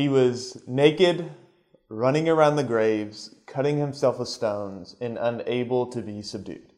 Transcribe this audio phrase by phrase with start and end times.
[0.00, 1.30] He was naked,
[1.90, 6.72] running around the graves, cutting himself with stones, and unable to be subdued.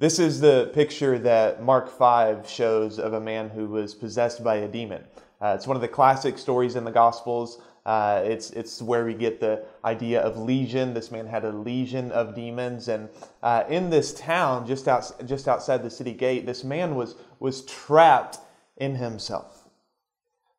[0.00, 4.56] This is the picture that Mark 5 shows of a man who was possessed by
[4.56, 5.04] a demon.
[5.40, 7.62] Uh, it's one of the classic stories in the Gospels.
[7.86, 10.94] Uh, it's, it's where we get the idea of legion.
[10.94, 12.88] This man had a legion of demons.
[12.88, 13.08] And
[13.44, 17.64] uh, in this town, just, out, just outside the city gate, this man was, was
[17.66, 18.38] trapped
[18.78, 19.62] in himself.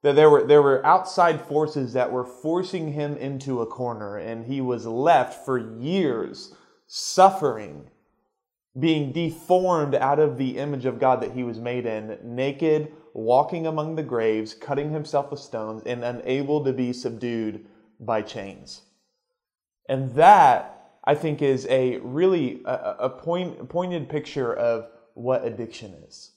[0.04, 4.45] That there were, there were outside forces that were forcing him into a corner, and
[4.45, 6.53] he was left for years
[6.85, 7.89] suffering,
[8.77, 13.66] being deformed out of the image of God that he was made in, naked, walking
[13.66, 17.65] among the graves, cutting himself with stones, and unable to be subdued
[17.99, 18.81] by chains.
[19.88, 25.93] And that, I think, is a really a, a point, pointed picture of what addiction
[26.07, 26.31] is.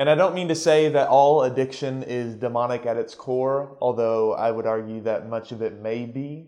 [0.00, 4.32] And I don't mean to say that all addiction is demonic at its core, although
[4.32, 6.46] I would argue that much of it may be.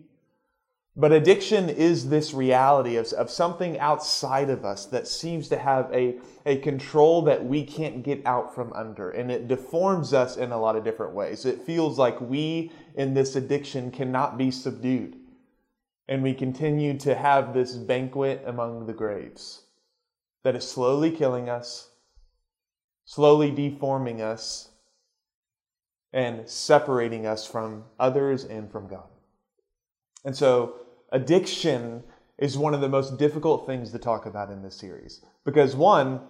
[0.95, 5.87] But addiction is this reality of, of something outside of us that seems to have
[5.93, 9.11] a, a control that we can't get out from under.
[9.11, 11.45] And it deforms us in a lot of different ways.
[11.45, 15.15] It feels like we in this addiction cannot be subdued.
[16.07, 19.61] And we continue to have this banquet among the graves
[20.41, 21.91] that is slowly killing us,
[23.05, 24.69] slowly deforming us,
[26.13, 29.07] and separating us from others and from God.
[30.23, 30.75] And so,
[31.11, 32.03] addiction
[32.37, 35.21] is one of the most difficult things to talk about in this series.
[35.43, 36.21] Because, one,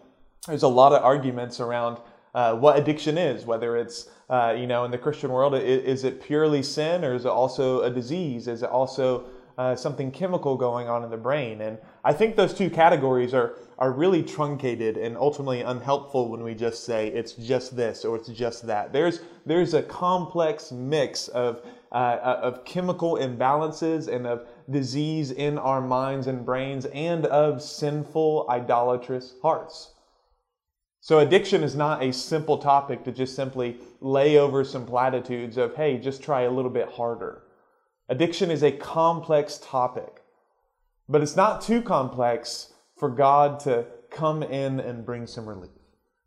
[0.48, 2.00] there's a lot of arguments around
[2.34, 6.22] uh, what addiction is, whether it's, uh, you know, in the Christian world, is, it
[6.24, 8.48] purely sin or is it also a disease?
[8.48, 9.26] Is it also
[9.58, 11.62] uh, something chemical going on in the brain?
[11.62, 16.54] And I think those two categories are, are really truncated and ultimately unhelpful when we
[16.56, 18.94] just say it's just this or it's just that.
[18.94, 21.62] There's, there's a complex mix of
[21.94, 27.62] uh, uh, of chemical imbalances and of disease in our minds and brains and of
[27.62, 29.92] sinful, idolatrous hearts.
[31.02, 35.76] So, addiction is not a simple topic to just simply lay over some platitudes of,
[35.76, 37.44] hey, just try a little bit harder.
[38.10, 40.22] Addiction is a complex topic,
[41.08, 45.72] but it's not too complex for God to come in and bring some relief.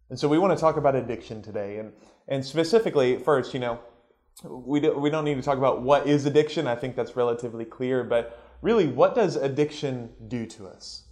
[0.09, 1.79] And so, we want to talk about addiction today.
[1.79, 1.93] And,
[2.29, 3.81] and specifically, first, you know,
[4.45, 6.67] we, do, we don't need to talk about what is addiction.
[6.67, 8.05] I think that's relatively clear.
[8.05, 11.05] But really, what does addiction do to us?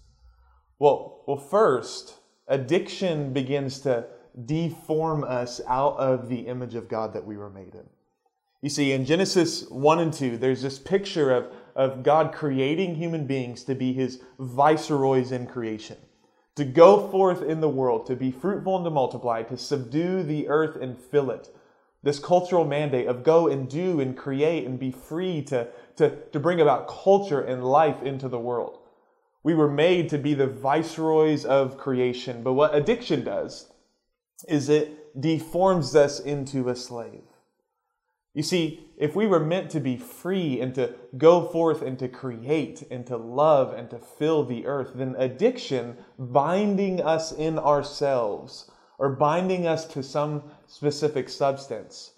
[0.78, 2.14] Well, well, first,
[2.48, 4.06] addiction begins to
[4.44, 7.88] deform us out of the image of God that we were made in.
[8.64, 13.26] You see, in Genesis 1 and 2, there's this picture of, of God creating human
[13.26, 15.98] beings to be his viceroys in creation,
[16.56, 20.48] to go forth in the world, to be fruitful and to multiply, to subdue the
[20.48, 21.54] earth and fill it,
[22.02, 26.40] this cultural mandate of go and do and create and be free to, to, to
[26.40, 28.78] bring about culture and life into the world.
[29.42, 32.42] We were made to be the viceroys of creation.
[32.42, 33.70] But what addiction does
[34.48, 37.24] is it deforms us into a slave.
[38.34, 42.08] You see, if we were meant to be free and to go forth and to
[42.08, 48.70] create and to love and to fill the earth, then addiction binding us in ourselves
[48.98, 52.12] or binding us to some specific substance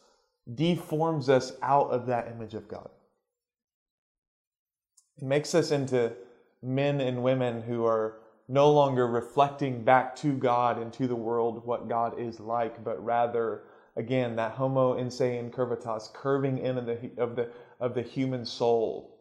[0.54, 2.88] deforms us out of that image of God.
[5.18, 6.14] It makes us into
[6.62, 11.66] men and women who are no longer reflecting back to God and to the world
[11.66, 13.64] what God is like, but rather,
[13.96, 18.44] again, that homo in se incurvatus, curving in of the, of the, of the human
[18.44, 19.18] soul.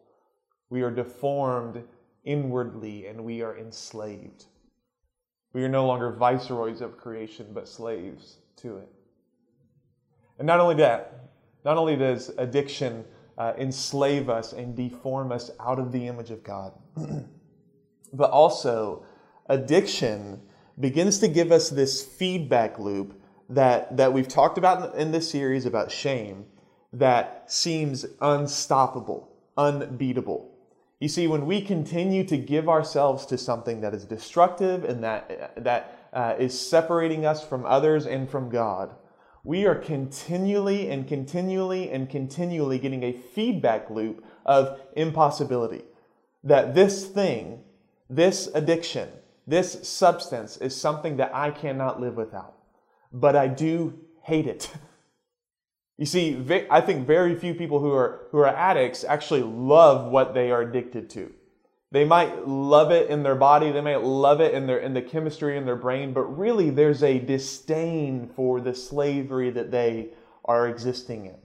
[0.68, 1.82] We are deformed
[2.24, 4.46] inwardly and we are enslaved.
[5.52, 8.88] We are no longer viceroys of creation, but slaves to it.
[10.38, 11.30] And not only that,
[11.64, 13.04] not only does addiction
[13.38, 16.72] uh, enslave us and deform us out of the image of God,
[18.12, 19.06] but also
[19.46, 20.42] addiction
[20.78, 25.66] begins to give us this feedback loop that, that we've talked about in this series
[25.66, 26.46] about shame
[26.92, 30.52] that seems unstoppable, unbeatable.
[31.00, 35.52] You see, when we continue to give ourselves to something that is destructive and that,
[35.62, 38.94] that uh, is separating us from others and from God,
[39.44, 45.82] we are continually and continually and continually getting a feedback loop of impossibility.
[46.42, 47.62] That this thing,
[48.08, 49.08] this addiction,
[49.46, 52.55] this substance is something that I cannot live without.
[53.18, 54.70] But I do hate it.
[55.98, 60.34] You see, I think very few people who are, who are addicts actually love what
[60.34, 61.32] they are addicted to.
[61.90, 65.00] They might love it in their body, they might love it in, their, in the
[65.00, 70.10] chemistry in their brain, but really there's a disdain for the slavery that they
[70.44, 71.38] are existing in.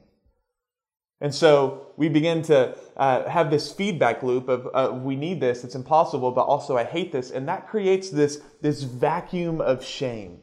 [1.21, 5.63] And so we begin to uh, have this feedback loop of uh, we need this,
[5.63, 7.31] it's impossible, but also I hate this.
[7.31, 10.41] And that creates this, this vacuum of shame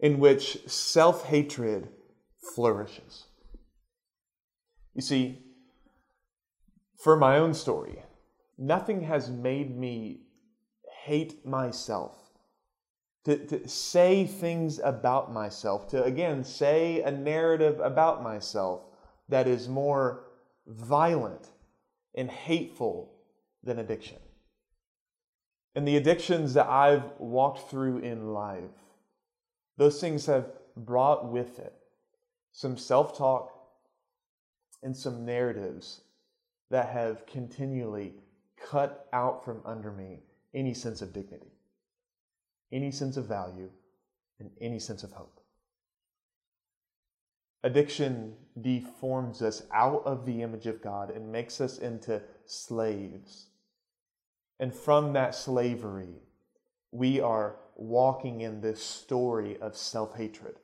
[0.00, 1.88] in which self hatred
[2.54, 3.26] flourishes.
[4.94, 5.38] You see,
[6.98, 8.02] for my own story,
[8.56, 10.22] nothing has made me
[11.04, 12.16] hate myself.
[13.24, 18.82] To, to say things about myself, to again say a narrative about myself
[19.28, 20.24] that is more
[20.66, 21.48] violent
[22.14, 23.12] and hateful
[23.62, 24.18] than addiction.
[25.74, 28.70] And the addictions that I've walked through in life,
[29.78, 31.72] those things have brought with it
[32.52, 33.52] some self talk
[34.82, 36.02] and some narratives
[36.70, 38.12] that have continually
[38.62, 40.20] cut out from under me
[40.54, 41.52] any sense of dignity,
[42.72, 43.70] any sense of value,
[44.40, 45.40] and any sense of hope.
[47.64, 53.46] Addiction deforms us out of the image of God and makes us into slaves.
[54.60, 56.14] And from that slavery,
[56.92, 60.56] we are walking in this story of self hatred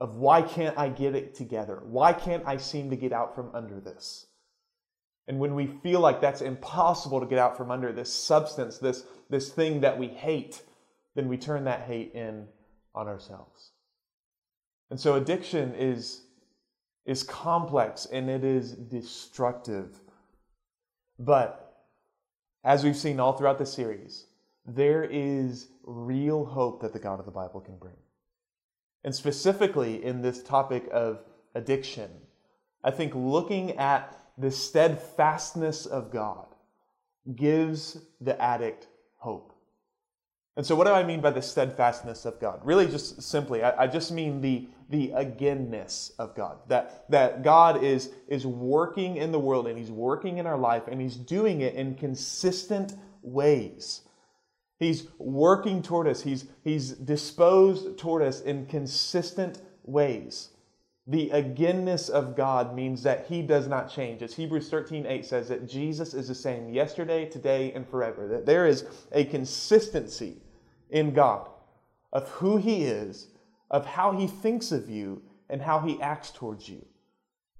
[0.00, 1.80] of why can't I get it together?
[1.84, 4.26] Why can't I seem to get out from under this?
[5.26, 9.04] And when we feel like that's impossible to get out from under this substance, this,
[9.30, 10.62] this thing that we hate,
[11.14, 12.46] then we turn that hate in
[12.94, 13.70] on ourselves.
[14.90, 16.22] And so addiction is,
[17.06, 19.98] is complex and it is destructive.
[21.18, 21.74] But
[22.62, 24.26] as we've seen all throughout the series,
[24.66, 27.96] there is real hope that the God of the Bible can bring.
[29.04, 31.22] And specifically in this topic of
[31.54, 32.10] addiction,
[32.82, 36.46] I think looking at the steadfastness of God
[37.36, 39.54] gives the addict hope.
[40.56, 42.60] And so, what do I mean by the steadfastness of God?
[42.62, 46.58] Really, just simply, I, I, just mean the, the againness of God.
[46.68, 50.84] That, that God is, is working in the world and He's working in our life
[50.86, 54.02] and He's doing it in consistent ways.
[54.84, 60.50] He's working toward us, He's, he's disposed toward us in consistent ways.
[61.06, 64.22] The againness of God means that He does not change.
[64.22, 68.26] As Hebrews 13 8 says, that Jesus is the same yesterday, today, and forever.
[68.28, 70.36] That there is a consistency
[70.90, 71.48] in God
[72.12, 73.28] of who He is,
[73.70, 76.84] of how He thinks of you, and how He acts towards you.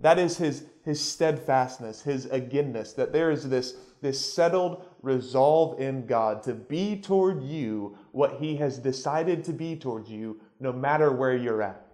[0.01, 6.05] That is His, his steadfastness, His againness, that there is this, this settled resolve in
[6.05, 11.11] God to be toward you what He has decided to be toward you, no matter
[11.11, 11.87] where you're at.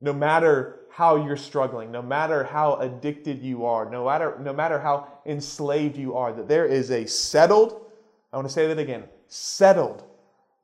[0.00, 4.80] No matter how you're struggling, no matter how addicted you are, no matter, no matter
[4.80, 7.86] how enslaved you are, that there is a settled,
[8.32, 10.02] I want to say that again, settled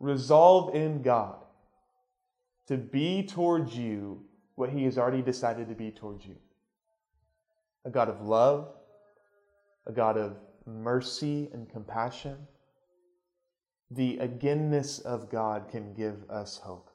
[0.00, 1.36] resolve in God
[2.66, 4.24] to be towards you
[4.56, 6.34] what He has already decided to be towards you
[7.84, 8.68] a God of love,
[9.86, 10.36] a God of
[10.66, 12.36] mercy and compassion.
[13.90, 16.90] The againness of God can give us hope.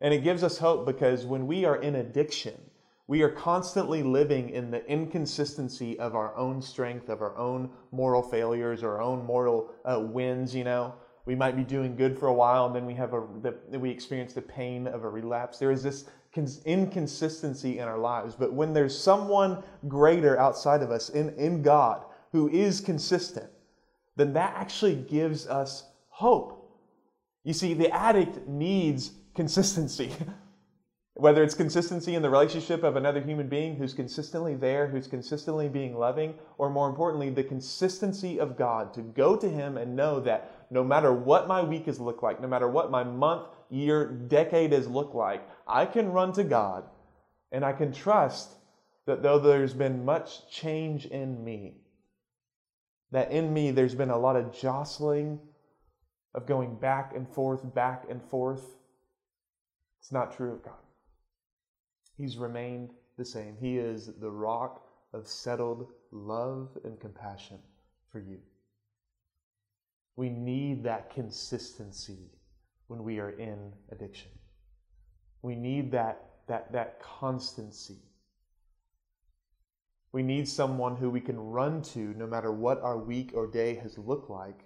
[0.00, 2.60] And it gives us hope because when we are in addiction,
[3.06, 8.22] we are constantly living in the inconsistency of our own strength, of our own moral
[8.22, 10.54] failures, our own moral uh, wins.
[10.54, 10.94] You know,
[11.24, 13.90] we might be doing good for a while, and then we have a the, we
[13.90, 15.58] experience the pain of a relapse.
[15.58, 16.06] There is this
[16.64, 18.34] inconsistency in our lives.
[18.34, 23.50] But when there's someone greater outside of us in, in God who is consistent,
[24.16, 26.58] then that actually gives us hope.
[27.44, 30.12] You see, the addict needs consistency.
[31.14, 35.68] Whether it's consistency in the relationship of another human being who's consistently there, who's consistently
[35.68, 40.20] being loving, or more importantly, the consistency of God to go to Him and know
[40.20, 44.06] that no matter what my week has looked like, no matter what my month, year,
[44.06, 46.84] decade has looked like, I can run to God
[47.52, 48.54] and I can trust
[49.06, 51.74] that though there's been much change in me,
[53.10, 55.38] that in me there's been a lot of jostling
[56.34, 58.64] of going back and forth, back and forth
[60.00, 60.74] it's not true of God.
[62.16, 63.56] He's remained the same.
[63.60, 67.58] He is the rock of settled love and compassion
[68.10, 68.40] for you.
[70.16, 72.30] We need that consistency
[72.88, 74.30] when we are in addiction.
[75.40, 77.98] We need that, that, that constancy.
[80.12, 83.74] We need someone who we can run to no matter what our week or day
[83.76, 84.64] has looked like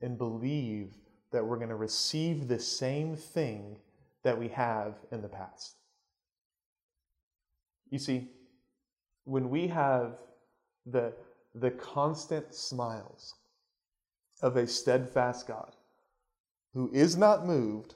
[0.00, 0.94] and believe
[1.32, 3.78] that we're going to receive the same thing
[4.22, 5.74] that we have in the past.
[7.90, 8.28] You see,
[9.24, 10.18] when we have
[10.86, 11.12] the,
[11.54, 13.34] the constant smiles
[14.40, 15.74] of a steadfast God
[16.74, 17.94] who is not moved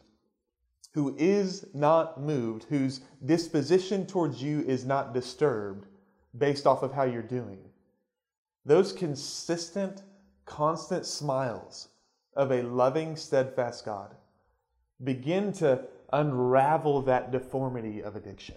[0.93, 5.87] who is not moved, whose disposition towards you is not disturbed
[6.37, 7.59] based off of how you're doing.
[8.65, 10.03] Those consistent,
[10.45, 11.89] constant smiles
[12.35, 14.15] of a loving, steadfast God
[15.03, 18.57] begin to unravel that deformity of addiction.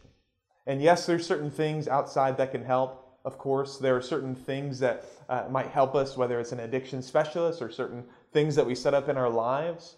[0.68, 3.05] And yes, there's certain things outside that can help.
[3.25, 7.01] Of course, there are certain things that uh, might help us, whether it's an addiction
[7.01, 9.96] specialist or certain things that we set up in our lives.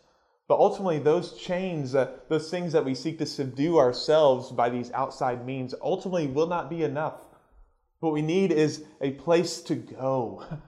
[0.48, 4.94] But ultimately, those chains, uh, those things that we seek to subdue ourselves by these
[4.94, 7.26] outside means, ultimately will not be enough.
[8.00, 10.46] What we need is a place to go.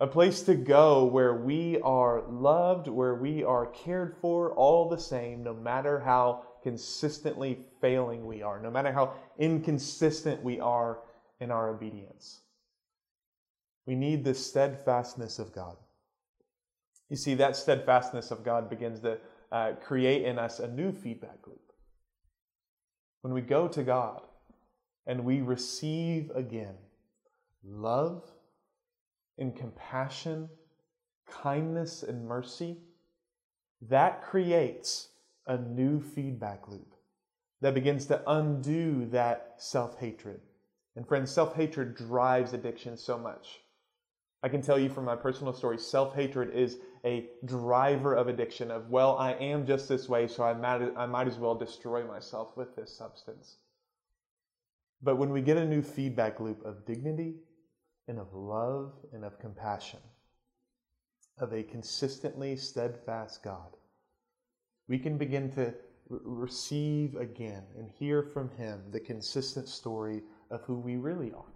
[0.00, 4.98] A place to go where we are loved, where we are cared for all the
[4.98, 10.98] same, no matter how consistently failing we are, no matter how inconsistent we are
[11.40, 12.40] in our obedience.
[13.86, 15.76] We need the steadfastness of God.
[17.10, 19.18] You see, that steadfastness of God begins to
[19.52, 21.60] uh, create in us a new feedback loop.
[23.20, 24.22] When we go to God
[25.06, 26.74] and we receive again
[27.62, 28.24] love
[29.38, 30.48] and compassion,
[31.30, 32.78] kindness and mercy,
[33.82, 35.08] that creates
[35.46, 36.94] a new feedback loop
[37.60, 40.40] that begins to undo that self hatred.
[40.96, 43.60] And friends, self hatred drives addiction so much.
[44.42, 48.70] I can tell you from my personal story, self hatred is a driver of addiction
[48.70, 52.06] of, well, I am just this way, so I might, I might as well destroy
[52.06, 53.56] myself with this substance.
[55.02, 57.36] But when we get a new feedback loop of dignity
[58.08, 60.00] and of love and of compassion,
[61.38, 63.76] of a consistently steadfast God,
[64.88, 65.74] we can begin to
[66.08, 70.22] receive again and hear from Him the consistent story
[70.54, 71.52] of who we really are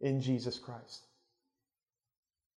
[0.00, 1.06] in Jesus Christ.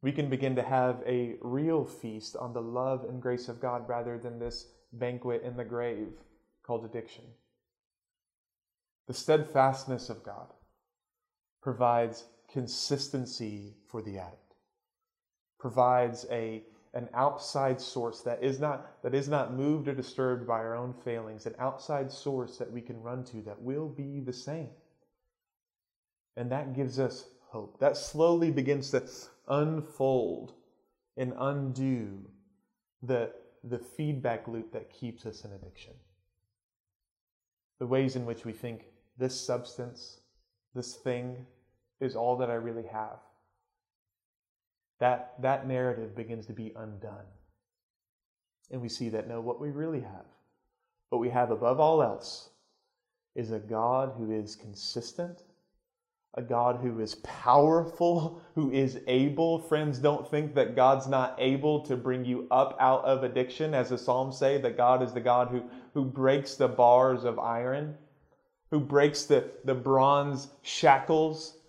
[0.01, 3.87] We can begin to have a real feast on the love and grace of God
[3.87, 6.07] rather than this banquet in the grave
[6.63, 7.25] called addiction.
[9.07, 10.47] The steadfastness of God
[11.61, 14.55] provides consistency for the addict,
[15.59, 20.59] provides a, an outside source that is, not, that is not moved or disturbed by
[20.59, 24.33] our own failings, an outside source that we can run to that will be the
[24.33, 24.69] same.
[26.37, 27.79] And that gives us hope.
[27.79, 29.03] That slowly begins to
[29.47, 30.53] unfold
[31.17, 32.21] and undo
[33.03, 33.31] the,
[33.63, 35.93] the feedback loop that keeps us in addiction.
[37.79, 38.85] The ways in which we think
[39.17, 40.19] this substance,
[40.75, 41.45] this thing,
[41.99, 43.19] is all that I really have.
[44.99, 47.25] That, that narrative begins to be undone.
[48.71, 50.25] And we see that no, what we really have,
[51.09, 52.49] what we have above all else,
[53.35, 55.43] is a God who is consistent,
[56.39, 59.59] a God who is powerful, who is able.
[59.59, 63.89] Friends, don't think that God's not able to bring you up out of addiction, as
[63.89, 67.95] the Psalms say, that God is the God who, who breaks the bars of iron,
[68.71, 71.59] who breaks the, the bronze shackles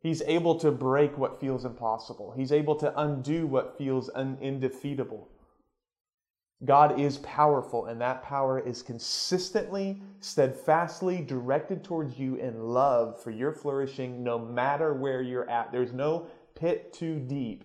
[0.00, 2.32] He's able to break what feels impossible.
[2.36, 5.28] He's able to undo what feels un- indefeatable.
[6.64, 13.30] God is powerful, and that power is consistently, steadfastly directed towards you in love for
[13.30, 15.70] your flourishing, no matter where you're at.
[15.70, 17.64] There's no pit too deep.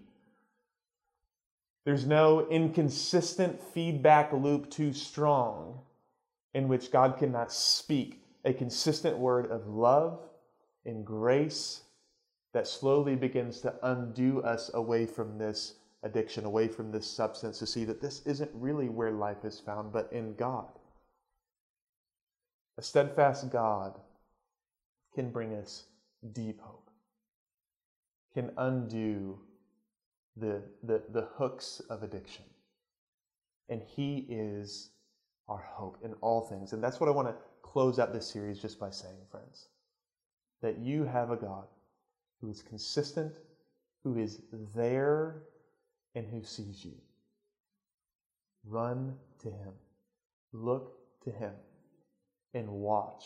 [1.86, 5.82] There's no inconsistent feedback loop too strong
[6.54, 10.20] in which God cannot speak a consistent word of love
[10.86, 11.82] and grace
[12.54, 15.74] that slowly begins to undo us away from this
[16.04, 19.92] addiction, away from this substance, to see that this isn't really where life is found,
[19.92, 20.68] but in God.
[22.78, 24.00] A steadfast God
[25.16, 25.86] can bring us
[26.34, 26.90] deep hope,
[28.34, 29.40] can undo
[30.36, 32.46] the, the, the hooks of addiction.
[33.70, 34.90] And He is
[35.48, 36.74] our hope in all things.
[36.74, 39.68] And that's what I want to close out this series just by saying, friends,
[40.62, 41.66] that you have a God
[42.42, 43.34] who is consistent,
[44.04, 44.42] who is
[44.76, 45.44] there,
[46.16, 46.96] and who sees you.
[48.66, 49.74] Run to him.
[50.52, 50.94] Look
[51.24, 51.54] to him
[52.54, 53.26] and watch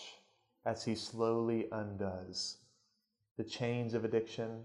[0.65, 2.57] as he slowly undoes
[3.37, 4.63] the chains of addiction,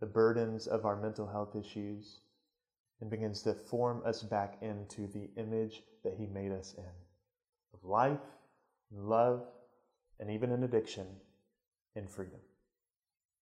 [0.00, 2.20] the burdens of our mental health issues,
[3.00, 6.84] and begins to form us back into the image that he made us in
[7.74, 8.18] of life,
[8.90, 9.42] love,
[10.20, 11.06] and even in addiction,
[11.96, 12.40] and freedom.